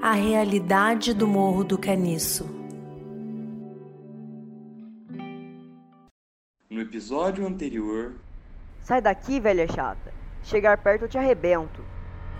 [0.00, 2.48] A realidade do Morro do Caniço.
[6.70, 8.14] No episódio anterior.
[8.80, 10.14] Sai daqui, velha chata.
[10.44, 11.84] Chegar perto eu te arrebento.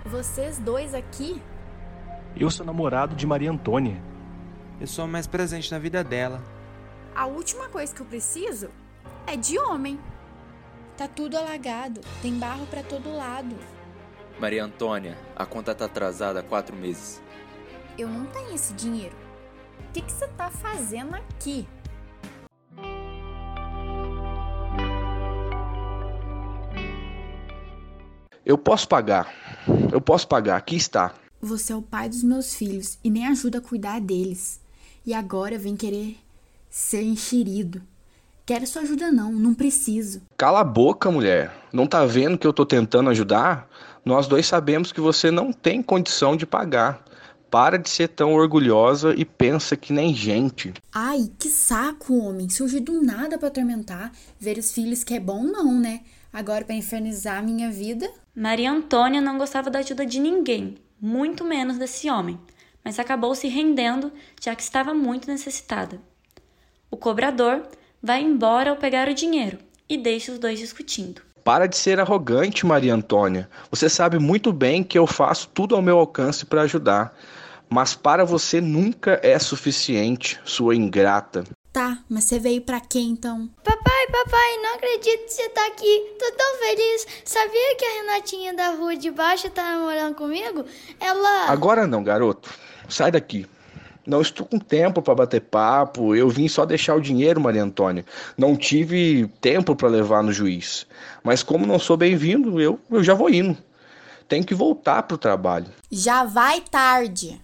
[0.06, 1.42] Vocês dois aqui?
[2.36, 4.00] Eu sou namorado de Maria Antônia.
[4.80, 6.40] Eu sou mais presente na vida dela.
[7.12, 8.70] A última coisa que eu preciso
[9.26, 9.98] é de homem.
[10.96, 13.56] Tá tudo alagado, tem barro para todo lado.
[14.38, 17.20] Maria Antônia, a conta tá atrasada há quatro meses.
[17.98, 19.16] Eu não tenho esse dinheiro.
[19.88, 21.66] O que, que você tá fazendo aqui?
[28.46, 29.34] Eu posso pagar.
[29.90, 30.56] Eu posso pagar.
[30.56, 31.12] Aqui está.
[31.42, 34.60] Você é o pai dos meus filhos e nem ajuda a cuidar deles.
[35.04, 36.16] E agora vem querer
[36.70, 37.82] ser enxerido.
[38.46, 40.22] Quero sua ajuda não, não preciso.
[40.36, 41.52] Cala a boca, mulher.
[41.72, 43.68] Não tá vendo que eu tô tentando ajudar?
[44.04, 47.07] Nós dois sabemos que você não tem condição de pagar.
[47.50, 50.74] Para de ser tão orgulhosa e pensa que nem gente.
[50.92, 52.48] Ai, que saco, homem.
[52.50, 54.12] Surge do nada para atormentar.
[54.38, 56.02] Ver os filhos que é bom não, né?
[56.32, 58.10] Agora para infernizar a minha vida.
[58.34, 62.38] Maria Antônia não gostava da ajuda de ninguém, muito menos desse homem,
[62.84, 66.00] mas acabou se rendendo, já que estava muito necessitada.
[66.90, 67.66] O cobrador
[68.00, 71.20] vai embora ao pegar o dinheiro e deixa os dois discutindo.
[71.48, 73.48] Para de ser arrogante, Maria Antônia.
[73.70, 77.16] Você sabe muito bem que eu faço tudo ao meu alcance para ajudar.
[77.70, 81.44] Mas para você nunca é suficiente, sua ingrata.
[81.72, 83.48] Tá, mas você veio para quê então?
[83.64, 86.16] Papai, papai, não acredito que você tá aqui.
[86.18, 87.06] Tô tão feliz.
[87.24, 90.66] Sabia que a Renatinha da rua de baixo tá namorando comigo?
[91.00, 91.50] Ela.
[91.50, 92.52] Agora não, garoto.
[92.90, 93.46] Sai daqui.
[94.08, 96.16] Não estou com tempo para bater papo.
[96.16, 98.06] Eu vim só deixar o dinheiro, Maria Antônia.
[98.38, 100.86] Não tive tempo para levar no juiz.
[101.22, 103.58] Mas como não sou bem-vindo, eu, eu já vou indo.
[104.26, 105.66] Tenho que voltar pro trabalho.
[105.90, 107.38] Já vai tarde.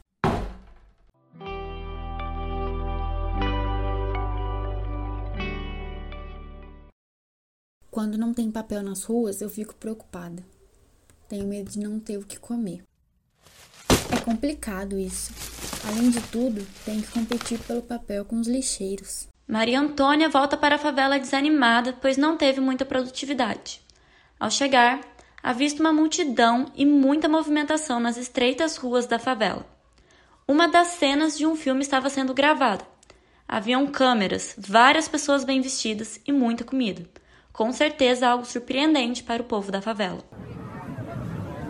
[7.91, 10.43] Quando não tem papel nas ruas, eu fico preocupada.
[11.29, 12.83] Tenho medo de não ter o que comer.
[14.11, 15.54] É complicado isso.
[15.89, 19.29] Além de tudo, tenho que competir pelo papel com os lixeiros.
[19.47, 23.81] Maria Antônia volta para a favela desanimada, pois não teve muita produtividade.
[24.41, 25.01] Ao chegar,
[25.43, 29.67] avista uma multidão e muita movimentação nas estreitas ruas da favela.
[30.49, 32.85] Uma das cenas de um filme estava sendo gravada.
[33.47, 37.07] Haviam câmeras, várias pessoas bem vestidas e muita comida
[37.55, 40.19] com certeza algo surpreendente para o povo da favela.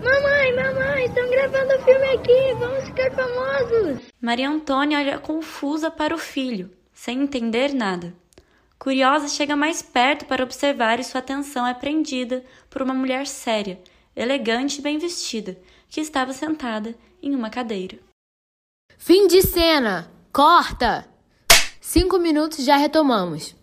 [0.04, 4.02] Mamãe, mamãe, estão gravando o filme aqui, vamos ficar famosos.
[4.20, 8.14] Maria Antônia olha confusa para o filho, sem entender nada.
[8.78, 13.80] Curiosa, chega mais perto para observar e sua atenção é prendida por uma mulher séria,
[14.14, 17.98] elegante e bem vestida, que estava sentada em uma cadeira.
[18.98, 20.10] Fim de cena!
[20.30, 21.08] Corta!
[21.80, 23.56] Cinco minutos já retomamos.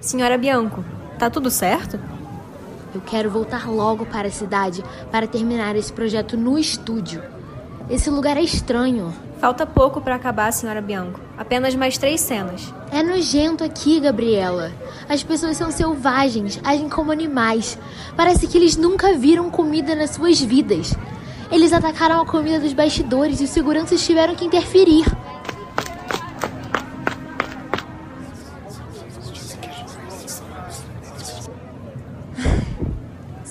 [0.00, 0.84] Senhora Bianco,
[1.18, 1.98] Tá tudo certo?
[2.94, 7.22] Eu quero voltar logo para a cidade para terminar esse projeto no estúdio.
[7.88, 9.14] Esse lugar é estranho.
[9.38, 11.20] Falta pouco para acabar, senhora Bianco.
[11.38, 12.72] Apenas mais três cenas.
[12.90, 14.72] É nojento aqui, Gabriela.
[15.08, 17.78] As pessoas são selvagens, agem como animais.
[18.16, 20.96] Parece que eles nunca viram comida nas suas vidas.
[21.50, 25.04] Eles atacaram a comida dos bastidores e os seguranças tiveram que interferir.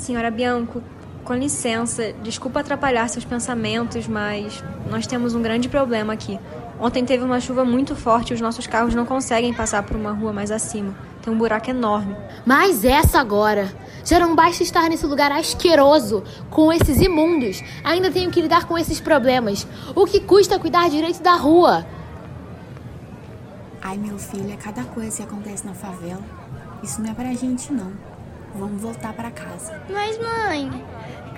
[0.05, 0.83] Senhora Bianco,
[1.23, 6.39] com licença, desculpa atrapalhar seus pensamentos, mas nós temos um grande problema aqui.
[6.79, 10.11] Ontem teve uma chuva muito forte e os nossos carros não conseguem passar por uma
[10.11, 10.93] rua mais acima.
[11.23, 12.15] Tem um buraco enorme.
[12.45, 13.73] Mas essa agora!
[14.05, 17.63] Já não basta estar nesse lugar asqueroso, com esses imundos.
[17.83, 19.65] Ainda tenho que lidar com esses problemas.
[19.95, 21.83] O que custa cuidar direito da rua?
[23.81, 26.21] Ai, meu filho, é cada coisa que acontece na favela.
[26.83, 28.14] Isso não é pra gente, não.
[28.55, 29.81] Vamos voltar para casa.
[29.89, 30.69] Mas, mãe,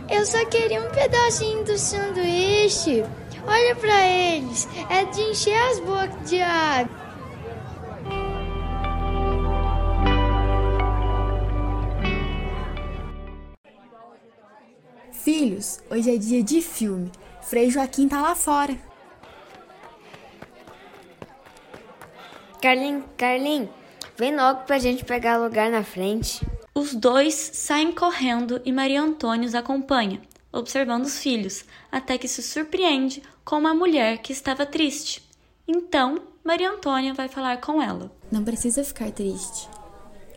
[0.09, 3.03] eu só queria um pedacinho do sanduíche.
[3.45, 4.67] Olha para eles.
[4.89, 7.07] É de encher as bocas de água.
[15.11, 17.11] Filhos, hoje é dia de filme.
[17.41, 18.77] Frei Joaquim tá lá fora.
[22.61, 23.69] Carlin, Carlin,
[24.17, 26.45] vem logo pra gente pegar lugar na frente.
[26.77, 30.21] Os dois saem correndo e Maria Antônia os acompanha,
[30.53, 35.27] observando os filhos, até que se surpreende com uma mulher que estava triste.
[35.67, 38.11] Então, Maria Antônia vai falar com ela.
[38.31, 39.67] Não precisa ficar triste.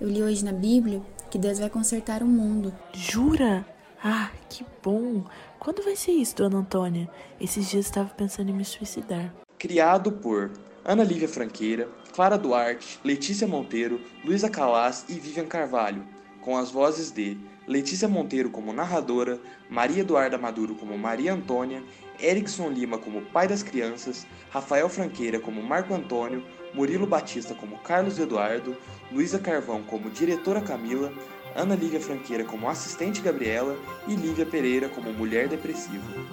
[0.00, 2.75] Eu li hoje na Bíblia que Deus vai consertar o mundo.
[2.94, 3.66] Jura?
[4.02, 5.22] Ah, que bom!
[5.58, 7.10] Quando vai ser isso, dona Antônia?
[7.38, 9.31] Esses dias estava pensando em me suicidar.
[9.58, 10.52] Criado por
[10.82, 16.02] Ana Lívia Franqueira, Clara Duarte, Letícia Monteiro, Luísa Calas e Vivian Carvalho,
[16.40, 19.38] com as vozes de Letícia Monteiro como narradora,
[19.69, 21.82] Maria Eduarda Maduro como Maria Antônia,
[22.19, 26.42] Erickson Lima como pai das crianças, Rafael Franqueira como Marco Antônio,
[26.75, 28.76] Murilo Batista como Carlos Eduardo,
[29.12, 31.12] Luísa Carvão como diretora Camila,
[31.54, 33.76] Ana Lívia Franqueira como assistente Gabriela
[34.06, 36.04] e Lívia Pereira como mulher depressiva.